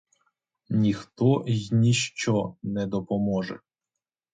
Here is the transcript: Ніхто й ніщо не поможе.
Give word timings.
Ніхто 0.69 1.43
й 1.47 1.69
ніщо 1.71 2.57
не 2.63 2.87
поможе. 2.87 3.59